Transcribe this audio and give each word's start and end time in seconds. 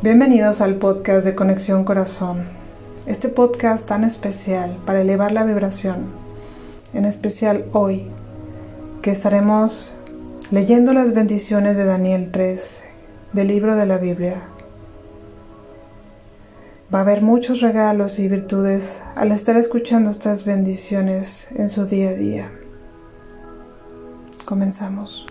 Bienvenidos 0.00 0.60
al 0.60 0.76
podcast 0.76 1.24
de 1.24 1.34
Conexión 1.34 1.82
Corazón. 1.82 2.44
Este 3.06 3.28
podcast 3.28 3.88
tan 3.88 4.04
especial 4.04 4.78
para 4.86 5.00
elevar 5.00 5.32
la 5.32 5.42
vibración, 5.42 6.12
en 6.94 7.04
especial 7.04 7.64
hoy, 7.72 8.06
que 9.02 9.10
estaremos 9.10 9.96
leyendo 10.52 10.92
las 10.92 11.12
bendiciones 11.14 11.76
de 11.76 11.84
Daniel 11.84 12.30
3 12.30 12.84
del 13.32 13.48
libro 13.48 13.74
de 13.74 13.86
la 13.86 13.98
Biblia. 13.98 14.42
Va 16.94 17.00
a 17.00 17.02
haber 17.02 17.20
muchos 17.20 17.60
regalos 17.60 18.20
y 18.20 18.28
virtudes 18.28 19.00
al 19.16 19.32
estar 19.32 19.56
escuchando 19.56 20.10
estas 20.10 20.44
bendiciones 20.44 21.48
en 21.56 21.70
su 21.70 21.86
día 21.86 22.10
a 22.10 22.14
día. 22.14 22.52
Comenzamos. 24.44 25.26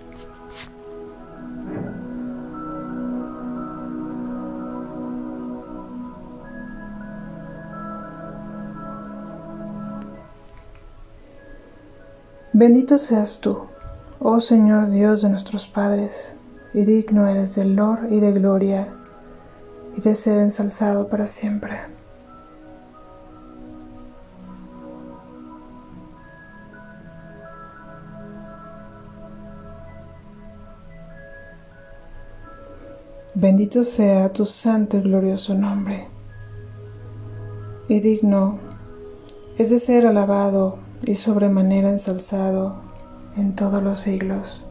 Bendito 12.59 12.97
seas 12.97 13.39
tú, 13.39 13.67
oh 14.20 14.41
Señor 14.41 14.89
Dios 14.89 15.21
de 15.21 15.29
nuestros 15.29 15.67
padres, 15.67 16.34
y 16.73 16.85
digno 16.85 17.27
eres 17.27 17.53
de 17.53 17.61
honor 17.61 18.07
y 18.09 18.20
de 18.20 18.31
gloria, 18.31 18.88
y 19.95 20.02
de 20.02 20.15
ser 20.15 20.39
ensalzado 20.39 21.07
para 21.07 21.27
siempre. 21.27 21.81
Bendito 33.35 33.84
sea 33.84 34.34
tu 34.34 34.48
santo 34.48 34.98
y 34.98 35.01
glorioso 35.01 35.53
nombre, 35.53 36.07
y 37.87 37.99
digno 37.99 38.57
es 39.60 39.70
de 39.70 39.77
ser 39.77 40.07
alabado 40.07 40.87
y 41.03 41.15
sobremanera 41.15 41.90
ensalzado 41.90 42.81
en 43.35 43.55
todos 43.55 43.81
los 43.84 43.99
siglos. 43.99 44.63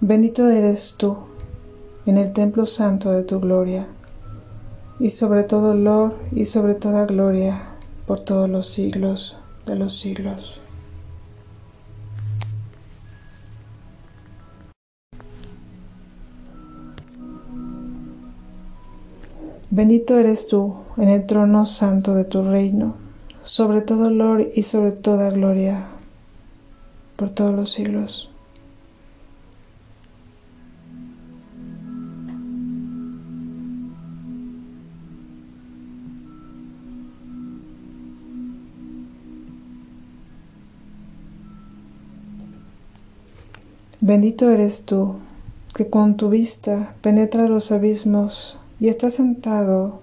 Bendito 0.00 0.48
eres 0.48 0.94
tú 0.96 1.16
en 2.06 2.16
el 2.16 2.32
templo 2.32 2.64
santo 2.64 3.10
de 3.10 3.24
tu 3.24 3.40
gloria, 3.40 3.88
y 5.00 5.10
sobre 5.10 5.42
todo 5.42 5.70
olor 5.70 6.14
y 6.32 6.46
sobre 6.46 6.74
toda 6.74 7.06
gloria 7.06 7.62
por 8.06 8.20
todos 8.20 8.48
los 8.48 8.68
siglos 8.68 9.36
de 9.66 9.74
los 9.74 9.98
siglos. 9.98 10.60
Bendito 19.70 20.16
eres 20.16 20.46
tú 20.46 20.76
en 20.96 21.08
el 21.08 21.26
trono 21.26 21.66
santo 21.66 22.14
de 22.14 22.24
tu 22.24 22.42
reino, 22.42 22.94
sobre 23.42 23.80
todo 23.80 24.06
honor 24.06 24.46
y 24.54 24.62
sobre 24.62 24.92
toda 24.92 25.30
gloria, 25.30 25.88
por 27.16 27.30
todos 27.30 27.52
los 27.52 27.72
siglos. 27.72 28.30
Bendito 44.00 44.48
eres 44.48 44.84
tú, 44.84 45.16
que 45.74 45.90
con 45.90 46.16
tu 46.16 46.28
vista 46.28 46.94
penetra 47.00 47.48
los 47.48 47.72
abismos 47.72 48.56
y 48.78 48.88
está 48.88 49.10
sentado 49.10 50.02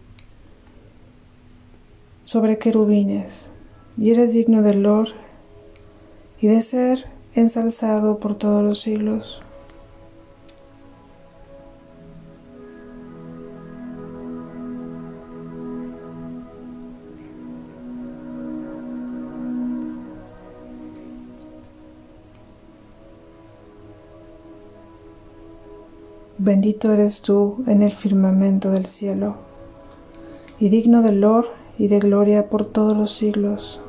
sobre 2.24 2.58
querubines, 2.58 3.46
y 3.98 4.12
eres 4.12 4.34
digno 4.34 4.62
de 4.64 4.74
lor 4.74 5.10
y 6.42 6.48
de 6.48 6.62
ser 6.62 7.06
ensalzado 7.36 8.20
por 8.20 8.38
todos 8.38 8.64
los 8.64 8.82
siglos. 8.82 9.43
Bendito 26.46 26.92
eres 26.92 27.22
tú 27.22 27.64
en 27.68 27.82
el 27.82 27.94
firmamento 27.94 28.70
del 28.70 28.86
cielo, 28.86 29.36
y 30.60 30.68
digno 30.68 31.02
de 31.02 31.14
lor 31.14 31.48
y 31.78 31.88
de 31.88 32.00
gloria 32.00 32.50
por 32.50 32.66
todos 32.66 32.98
los 32.98 33.16
siglos. 33.16 33.80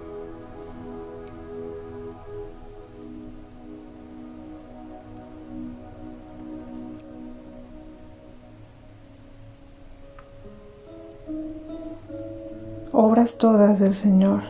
Obras 12.92 13.36
todas 13.36 13.80
del 13.80 13.94
Señor. 13.94 14.42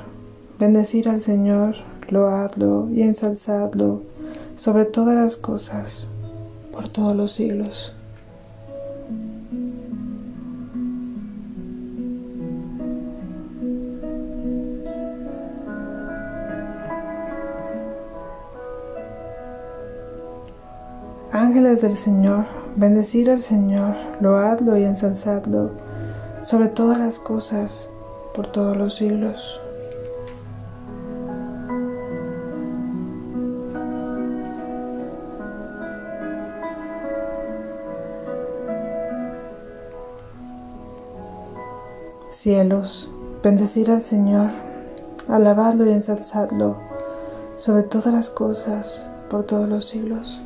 Bendecir 0.59 1.09
al 1.09 1.23
Señor, 1.23 1.77
loadlo 2.11 2.91
y 2.91 3.01
ensalzadlo 3.01 4.03
sobre 4.57 4.85
todas 4.85 5.17
las 5.17 5.37
cosas 5.37 6.09
por 6.75 6.89
todos 6.89 7.15
los 7.15 7.33
siglos. 7.33 7.93
Ángeles 21.31 21.81
del 21.81 21.97
Señor, 21.97 22.47
bendecir 22.75 23.31
al 23.31 23.43
Señor, 23.43 23.95
loadlo 24.21 24.77
y 24.77 24.83
ensalzadlo 24.83 25.71
sobre 26.43 26.69
todas 26.69 26.99
las 26.99 27.21
cosas 27.21 27.89
por 28.35 28.51
todos 28.51 28.77
los 28.77 28.97
siglos. 28.97 29.64
Cielos, 42.45 43.11
bendecir 43.43 43.91
al 43.91 44.03
Señor, 44.03 44.51
alabadlo 45.31 45.87
y 45.87 45.93
ensalzadlo 45.93 46.77
sobre 47.57 47.85
todas 47.85 48.13
las 48.13 48.29
cosas 48.29 49.07
por 49.31 49.45
todos 49.45 49.67
los 49.67 49.89
siglos. 49.89 50.43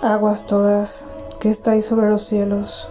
Aguas 0.00 0.46
todas 0.46 1.06
que 1.40 1.50
estáis 1.50 1.86
sobre 1.86 2.08
los 2.08 2.24
cielos, 2.24 2.88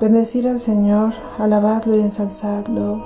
Bendecir 0.00 0.46
al 0.46 0.60
Señor, 0.60 1.12
alabadlo 1.38 1.96
y 1.96 2.02
ensalzadlo 2.02 3.02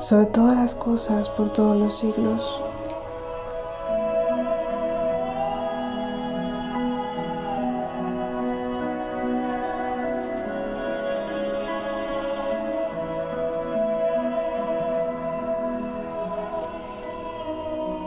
sobre 0.00 0.26
todas 0.26 0.56
las 0.56 0.74
cosas 0.74 1.28
por 1.30 1.52
todos 1.52 1.76
los 1.76 1.96
siglos. 1.98 2.64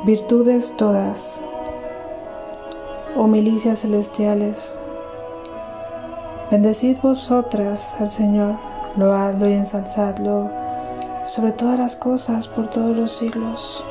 Virtudes 0.05 0.73
todas, 0.75 1.41
o 3.15 3.27
milicias 3.27 3.79
celestiales, 3.79 4.77
Bendecid 6.51 6.97
vosotras 6.99 7.95
al 7.97 8.11
Señor, 8.11 8.57
loadlo 8.97 9.47
y 9.47 9.53
ensalzadlo 9.53 10.51
sobre 11.25 11.53
todas 11.53 11.79
las 11.79 11.95
cosas 11.95 12.49
por 12.49 12.69
todos 12.69 12.93
los 12.93 13.15
siglos. 13.15 13.85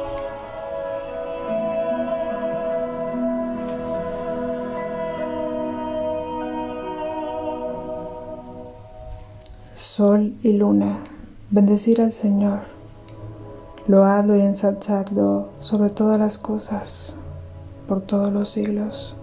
Sol 9.74 10.34
y 10.42 10.52
luna, 10.52 10.98
bendecir 11.48 12.02
al 12.02 12.12
Señor, 12.12 12.60
loadlo 13.86 14.36
y 14.36 14.42
ensalzadlo 14.42 15.48
sobre 15.60 15.88
todas 15.88 16.18
las 16.18 16.36
cosas, 16.36 17.16
por 17.88 18.02
todos 18.02 18.30
los 18.30 18.50
siglos. 18.50 19.16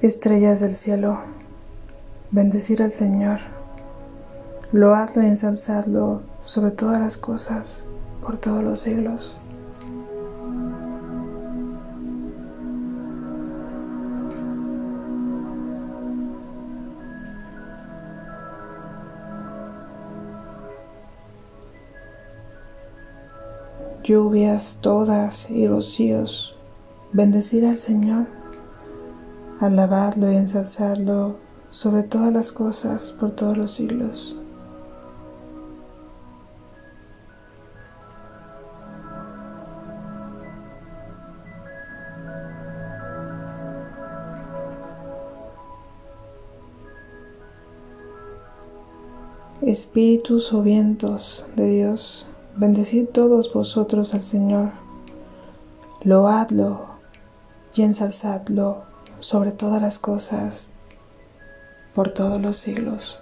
Estrellas 0.00 0.60
del 0.60 0.76
cielo, 0.76 1.18
bendecir 2.30 2.84
al 2.84 2.92
Señor, 2.92 3.40
loadlo 4.70 5.24
y 5.24 5.26
ensalzadlo 5.26 6.22
sobre 6.44 6.70
todas 6.70 7.00
las 7.00 7.16
cosas, 7.16 7.82
por 8.22 8.38
todos 8.38 8.62
los 8.62 8.82
siglos. 8.82 9.36
Lluvias 24.04 24.78
todas 24.80 25.50
y 25.50 25.66
rocíos, 25.66 26.56
bendecir 27.12 27.66
al 27.66 27.80
Señor 27.80 28.37
alabadlo 29.60 30.30
y 30.30 30.36
ensalzarlo 30.36 31.36
sobre 31.70 32.04
todas 32.04 32.32
las 32.32 32.52
cosas 32.52 33.10
por 33.18 33.32
todos 33.32 33.56
los 33.56 33.72
siglos. 33.74 34.36
Espíritus 49.60 50.52
o 50.52 50.62
vientos 50.62 51.44
de 51.56 51.68
Dios, 51.68 52.26
bendecid 52.56 53.08
todos 53.08 53.52
vosotros 53.52 54.14
al 54.14 54.22
Señor, 54.22 54.70
loadlo 56.04 56.86
y 57.74 57.82
ensalzadlo 57.82 58.87
sobre 59.28 59.52
todas 59.52 59.82
las 59.82 59.98
cosas 59.98 60.68
por 61.94 62.14
todos 62.14 62.40
los 62.40 62.56
siglos. 62.56 63.20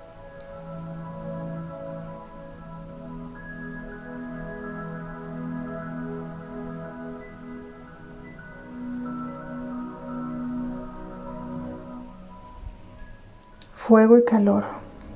Fuego 13.73 14.17
y 14.17 14.25
calor, 14.25 14.63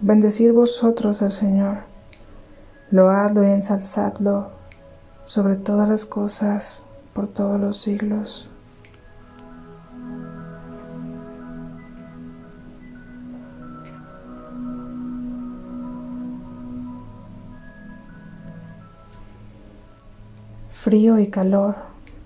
bendecir 0.01 0.53
vosotros 0.53 1.23
al 1.23 1.31
Señor, 1.31 1.85
loadlo 2.91 3.45
y 3.45 3.53
ensalzadlo 3.53 4.51
sobre 5.25 5.55
todas 5.55 5.89
las 5.89 6.05
cosas 6.05 6.83
por 7.15 7.29
todos 7.29 7.61
los 7.61 7.81
siglos. 7.81 8.50
Frío 20.91 21.21
y 21.21 21.29
calor, 21.29 21.77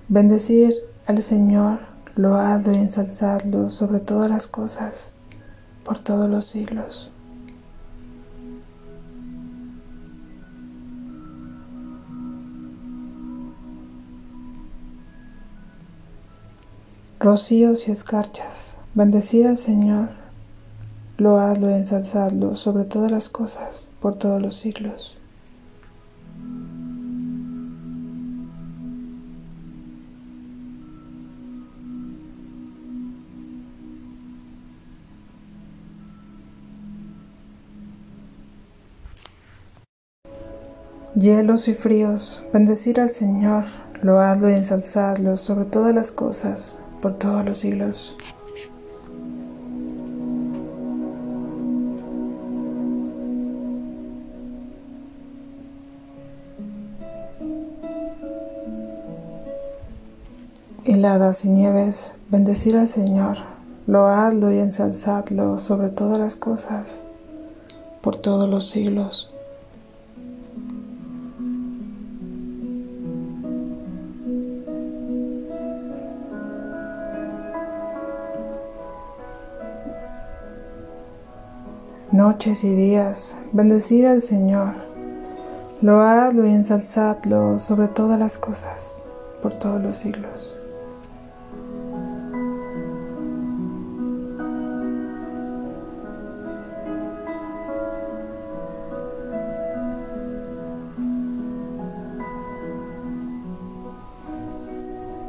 bendecir 0.08 0.72
al 1.06 1.22
Señor, 1.22 1.81
loadlo 2.16 2.72
y 2.72 2.76
ensalzadlo 2.76 3.69
sobre 3.69 4.00
todas 4.00 4.31
las 4.31 4.46
cosas, 4.46 5.12
por 5.84 5.99
todos 5.99 6.31
los 6.31 6.46
siglos. 6.46 7.11
Rocíos 17.20 17.87
y 17.87 17.90
escarchas, 17.90 18.78
bendecir 18.94 19.46
al 19.46 19.58
Señor, 19.58 20.08
loadlo 21.19 21.70
y 21.70 21.75
ensalzadlo 21.75 22.55
sobre 22.55 22.84
todas 22.84 23.11
las 23.11 23.28
cosas, 23.28 23.88
por 24.00 24.14
todos 24.14 24.40
los 24.40 24.56
siglos. 24.56 25.19
Hielos 41.14 41.69
y 41.69 41.75
fríos, 41.75 42.43
bendecir 42.52 43.00
al 43.00 43.08
Señor, 43.08 43.64
loadlo 44.02 44.50
y 44.50 44.55
ensalzadlo 44.55 45.37
sobre 45.37 45.64
todas 45.64 45.94
las 45.94 46.11
cosas, 46.11 46.78
por 47.00 47.14
todos 47.14 47.44
los 47.44 47.58
siglos. 47.58 48.16
Heladas 60.84 61.44
y 61.44 61.49
nieves, 61.49 62.14
bendecir 62.28 62.76
al 62.76 62.88
Señor, 62.88 63.38
loadlo 63.87 64.52
y 64.52 64.58
ensalzadlo 64.58 65.58
sobre 65.58 65.90
todas 65.90 66.19
las 66.19 66.34
cosas, 66.34 67.00
por 68.02 68.16
todos 68.16 68.49
los 68.49 68.69
siglos. 68.69 69.34
Noches 82.14 82.62
y 82.62 82.72
días, 82.76 83.37
bendecir 83.50 84.06
al 84.06 84.22
Señor, 84.22 84.76
loadlo 85.81 86.46
y 86.46 86.55
ensalzadlo 86.55 87.58
sobre 87.58 87.88
todas 87.88 88.20
las 88.20 88.38
cosas, 88.38 89.00
por 89.42 89.52
todos 89.54 89.83
los 89.83 89.97
siglos. 89.97 90.54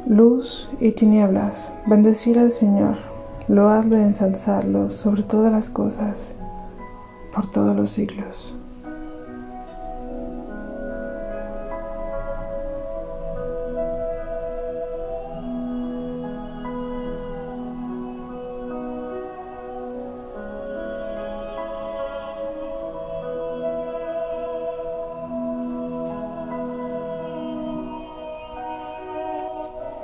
Luz 0.06 0.70
y 0.78 0.92
tinieblas, 0.92 1.72
bendecir 1.88 2.38
al 2.38 2.52
Señor, 2.52 2.94
loadlo 3.48 3.98
y 3.98 4.02
ensalzadlo 4.02 4.88
sobre 4.88 5.24
todas 5.24 5.50
las 5.50 5.68
cosas, 5.68 6.36
por 7.36 7.50
todos 7.50 7.76
los 7.76 7.90
siglos. 7.90 8.54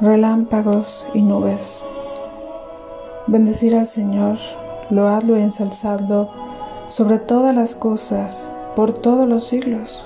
relámpagos 0.01 1.07
y 1.15 1.23
nubes. 1.23 1.85
Bendecir 3.29 3.77
al 3.77 3.87
Señor, 3.87 4.37
loadlo 4.91 5.39
y 5.39 5.43
ensalzadlo 5.43 6.29
sobre 6.93 7.19
todas 7.19 7.55
las 7.55 7.75
cosas, 7.75 8.53
por 8.77 8.93
todos 8.93 9.27
los 9.27 9.49
siglos. 9.49 10.05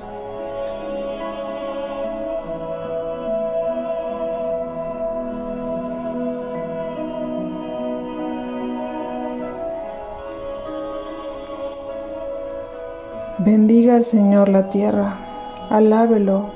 Bendiga 13.38 13.96
al 13.96 14.04
Señor 14.04 14.48
la 14.48 14.68
tierra, 14.68 15.66
alábelo 15.70 16.52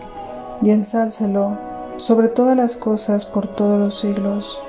y 0.62 0.70
ensálcelo 0.70 1.58
sobre 1.96 2.28
todas 2.28 2.56
las 2.56 2.76
cosas 2.76 3.26
por 3.26 3.48
todos 3.48 3.80
los 3.80 3.98
siglos. 3.98 4.60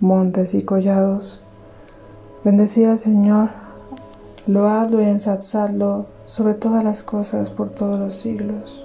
Montes 0.00 0.54
y 0.54 0.62
collados. 0.62 1.40
Bendecir 2.42 2.88
al 2.88 2.98
Señor, 2.98 3.50
loadlo 4.46 5.00
y 5.02 5.04
ensalzadlo 5.04 6.06
sobre 6.26 6.54
todas 6.54 6.82
las 6.82 7.02
cosas 7.02 7.50
por 7.50 7.70
todos 7.70 7.98
los 7.98 8.14
siglos. 8.14 8.84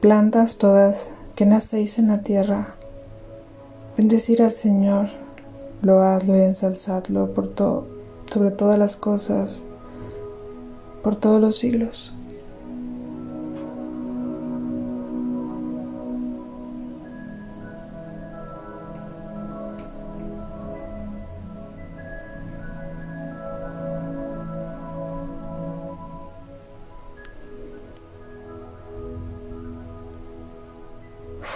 plantas 0.00 0.56
todas 0.56 1.10
que 1.34 1.44
nacéis 1.44 1.98
en 1.98 2.08
la 2.08 2.22
tierra, 2.22 2.76
bendecir 3.96 4.42
al 4.42 4.52
Señor, 4.52 5.10
loadlo 5.82 6.36
y 6.36 6.40
ensalzadlo 6.40 7.32
por 7.34 7.48
todo, 7.48 7.86
sobre 8.32 8.50
todas 8.50 8.78
las 8.78 8.96
cosas, 8.96 9.62
por 11.02 11.16
todos 11.16 11.40
los 11.40 11.56
siglos. 11.56 12.14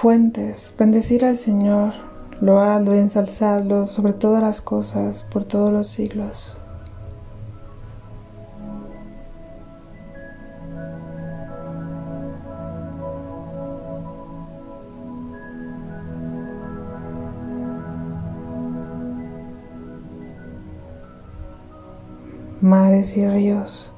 fuentes, 0.03 0.73
bendecir 0.77 1.25
al 1.25 1.37
Señor, 1.37 1.93
loadlo 2.43 2.93
ensalzadlo 2.95 3.87
sobre 3.87 4.13
todas 4.13 4.43
las 4.43 4.61
cosas 4.61 5.23
por 5.23 5.45
todos 5.45 5.73
los 5.73 5.87
siglos. 5.87 6.59
mares 22.61 23.17
y 23.17 23.27
ríos. 23.27 23.93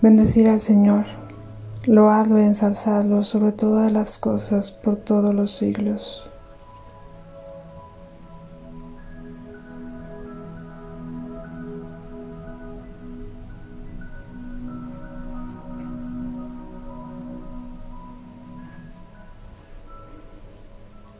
Bendecir 0.00 0.48
al 0.48 0.60
Señor 0.60 1.23
Loadlo 1.86 2.40
y 2.40 2.44
ensalzadlo 2.44 3.24
sobre 3.24 3.52
todas 3.52 3.92
las 3.92 4.18
cosas 4.18 4.72
por 4.72 4.96
todos 4.96 5.34
los 5.34 5.54
siglos. 5.54 6.26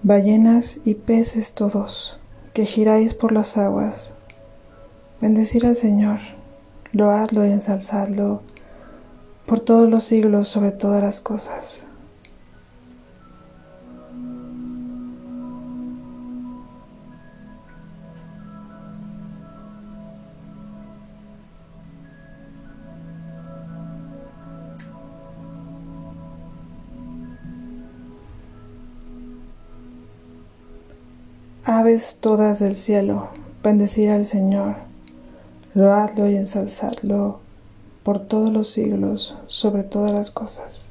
Ballenas 0.02 0.78
y 0.86 0.94
peces 0.94 1.52
todos, 1.52 2.18
que 2.54 2.64
giráis 2.64 3.12
por 3.12 3.32
las 3.32 3.58
aguas, 3.58 4.14
bendecir 5.20 5.66
al 5.66 5.76
Señor, 5.76 6.20
loadlo 6.92 7.44
y 7.44 7.50
ensalzadlo 7.50 8.40
por 9.46 9.60
todos 9.60 9.88
los 9.88 10.04
siglos 10.04 10.48
sobre 10.48 10.72
todas 10.72 11.02
las 11.02 11.20
cosas. 11.20 11.86
Aves 31.66 32.18
todas 32.20 32.60
del 32.60 32.76
cielo, 32.76 33.30
bendecir 33.62 34.10
al 34.10 34.26
Señor, 34.26 34.76
loadlo 35.74 36.28
y 36.28 36.36
ensalzadlo 36.36 37.43
por 38.04 38.20
todos 38.20 38.52
los 38.52 38.70
siglos, 38.70 39.34
sobre 39.46 39.82
todas 39.82 40.12
las 40.12 40.30
cosas. 40.30 40.90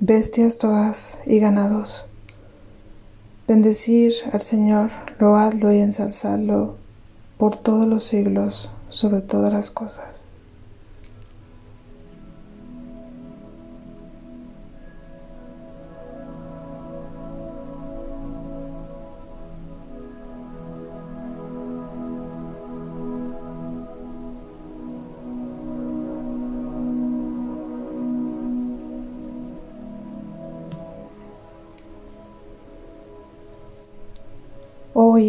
Bestias 0.00 0.58
todas 0.58 1.20
y 1.26 1.38
ganados, 1.38 2.04
bendecir 3.46 4.12
al 4.32 4.40
Señor, 4.40 4.90
loadlo 5.20 5.72
y 5.72 5.78
ensalzadlo 5.78 6.74
por 7.38 7.54
todos 7.54 7.86
los 7.86 8.02
siglos, 8.02 8.68
sobre 8.88 9.20
todas 9.20 9.52
las 9.52 9.70
cosas. 9.70 10.21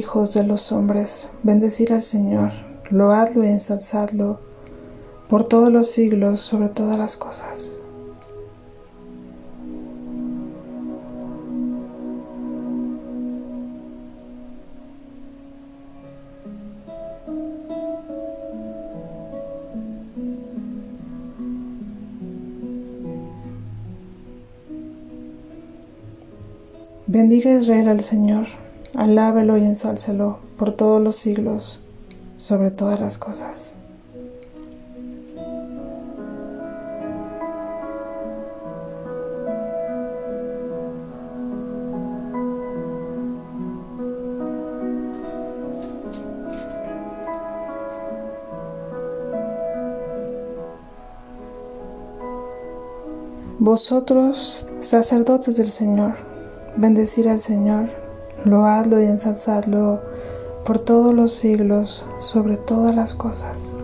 Hijos 0.03 0.33
de 0.33 0.43
los 0.43 0.74
hombres, 0.74 1.29
bendecir 1.43 1.93
al 1.93 2.01
Señor, 2.01 2.51
loadlo 2.89 3.45
y 3.45 3.48
ensalzadlo 3.48 4.38
por 5.29 5.48
todos 5.48 5.72
los 5.72 5.91
siglos 5.91 6.41
sobre 6.41 6.67
todas 6.67 6.98
las 6.98 7.15
cosas. 7.15 7.77
Bendiga 27.07 27.51
Israel 27.53 27.88
al 27.88 28.01
Señor 28.01 28.62
Alábelo 28.95 29.57
y 29.57 29.63
ensálcelo 29.65 30.38
por 30.55 30.73
todos 30.73 31.01
los 31.01 31.15
siglos, 31.15 31.79
sobre 32.38 32.69
todas 32.69 33.00
las 33.00 33.17
cosas. 33.17 33.73
Vosotros, 53.57 54.67
sacerdotes 54.81 55.57
del 55.57 55.69
Señor, 55.69 56.15
bendecir 56.77 57.27
al 57.27 57.39
Señor 57.39 58.02
loadlo 58.45 59.01
y 59.01 59.05
ensalzadlo 59.05 60.01
por 60.65 60.79
todos 60.79 61.13
los 61.13 61.33
siglos 61.33 62.05
sobre 62.19 62.57
todas 62.57 62.95
las 62.95 63.13
cosas. 63.13 63.75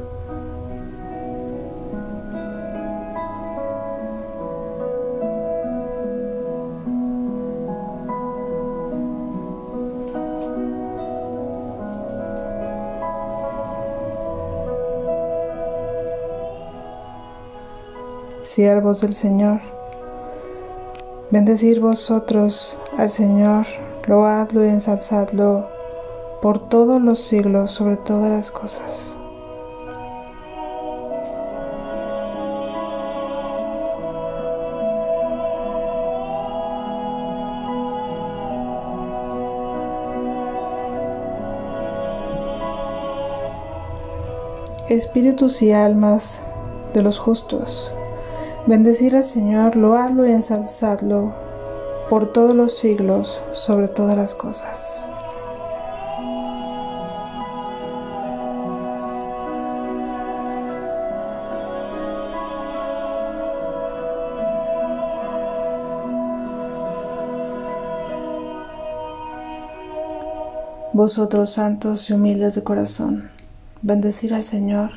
Siervos 18.43 19.01
del 19.01 19.13
Señor, 19.13 19.61
bendecir 21.29 21.79
vosotros 21.79 22.77
al 22.97 23.11
Señor 23.11 23.67
loadlo 24.09 24.65
y 24.65 24.69
ensalzadlo 24.69 25.67
por 26.41 26.67
todos 26.67 26.99
los 26.99 27.23
siglos 27.23 27.69
sobre 27.69 27.95
todas 27.95 28.31
las 28.31 28.49
cosas. 28.49 29.13
espíritus 44.87 45.61
y 45.61 45.71
almas 45.71 46.41
de 46.95 47.03
los 47.03 47.19
justos. 47.19 47.93
Bendecir 48.65 49.15
al 49.15 49.23
Señor, 49.23 49.75
loadlo 49.75 50.25
y 50.25 50.31
ensalzadlo 50.31 51.48
por 52.09 52.33
todos 52.33 52.55
los 52.55 52.75
siglos 52.75 53.39
sobre 53.53 53.87
todas 53.87 54.17
las 54.17 54.33
cosas. 54.33 55.05
Vosotros 70.93 71.51
santos 71.51 72.09
y 72.09 72.13
humildes 72.13 72.55
de 72.55 72.63
corazón, 72.63 73.29
bendecir 73.83 74.33
al 74.33 74.43
Señor, 74.43 74.89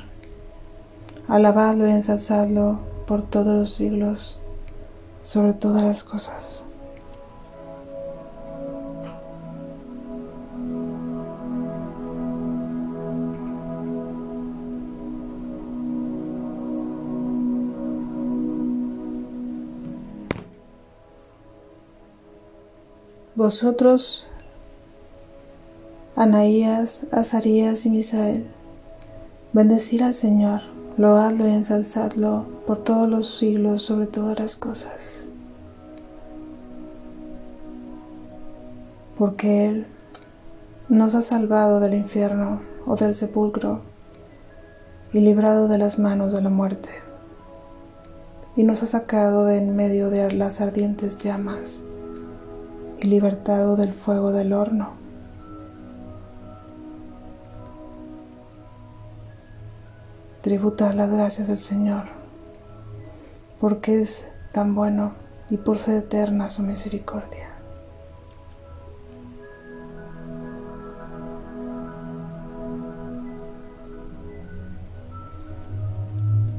alabadlo 1.28 1.87
y 1.87 1.90
ensalzadlo 1.90 2.81
por 3.07 3.23
todos 3.23 3.54
los 3.54 3.75
siglos, 3.75 4.40
sobre 5.21 5.52
todas 5.52 5.85
las 5.85 6.02
cosas. 6.02 6.64
Vosotros 23.43 24.29
Anaías, 26.15 27.09
Azarías 27.11 27.85
y 27.87 27.91
Misael. 27.91 28.47
Bendecir 29.53 30.05
al 30.05 30.15
Señor, 30.15 30.61
loadlo 30.97 31.49
y 31.49 31.51
ensalzadlo 31.51 32.47
por 32.69 32.85
todos 32.85 33.09
los 33.09 33.37
siglos 33.39 33.83
sobre 33.83 34.07
todas 34.07 34.39
las 34.39 34.55
cosas. 34.55 35.25
Porque 39.19 39.67
Él 39.67 39.87
nos 40.89 41.17
ha 41.17 41.23
salvado 41.23 41.81
del 41.81 41.95
infierno 41.95 42.63
o 42.87 42.95
del 42.95 43.13
sepulcro 43.13 43.81
y 45.13 45.19
librado 45.19 45.67
de 45.67 45.79
las 45.79 45.99
manos 45.99 46.33
de 46.33 46.43
la 46.43 46.49
muerte, 46.49 46.91
y 48.55 48.63
nos 48.63 48.85
ha 48.85 48.87
sacado 48.87 49.47
de 49.47 49.57
en 49.57 49.75
medio 49.75 50.11
de 50.11 50.31
las 50.31 50.61
ardientes 50.61 51.19
llamas 51.19 51.83
y 53.03 53.09
libertado 53.09 53.77
del 53.77 53.93
fuego 53.93 54.33
del 54.33 54.53
horno 54.53 55.03
Tributad 60.43 60.95
las 60.95 61.09
gracias 61.13 61.47
del 61.47 61.59
Señor, 61.59 62.07
porque 63.61 64.03
es 64.03 64.27
tan 64.51 64.75
bueno 64.75 65.13
y 65.51 65.57
por 65.57 65.79
ser 65.79 66.03
eterna 66.03 66.49
su 66.49 66.63
misericordia. 66.63 67.49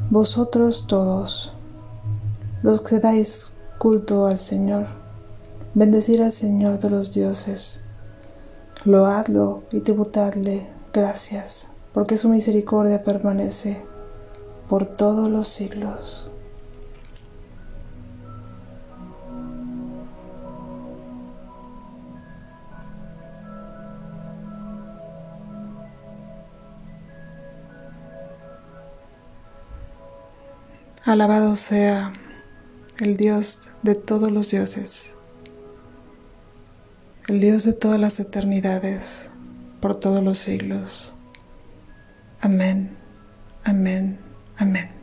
Vosotros 0.10 0.88
todos, 0.88 1.54
los 2.62 2.84
que 2.84 3.00
dais 3.02 3.52
culto 3.80 4.28
al 4.28 4.38
Señor, 4.38 5.03
bendecir 5.74 6.22
al 6.22 6.32
Señor 6.32 6.80
de 6.80 6.90
los 6.90 7.14
dioses, 7.14 7.82
loadlo 8.86 9.64
y 9.72 9.82
tributadle 9.82 10.68
gracias 10.94 11.68
porque 11.94 12.18
su 12.18 12.30
misericordia 12.30 13.04
permanece 13.04 13.82
por 14.68 14.86
todos 14.86 15.30
los 15.30 15.48
siglos. 15.48 16.28
Alabado 31.06 31.58
sea 31.58 32.14
el 32.98 33.18
Dios 33.18 33.60
de 33.82 33.94
todos 33.94 34.32
los 34.32 34.50
dioses, 34.50 35.16
el 37.34 37.42
Dios 37.42 37.64
de 37.64 37.74
todas 37.74 38.00
las 38.00 38.20
eternidades, 38.20 39.32
por 39.82 39.96
todos 39.96 40.24
los 40.24 40.38
siglos. 40.38 41.16
Amén, 42.42 42.92
amén, 43.64 44.20
amén. 44.56 45.03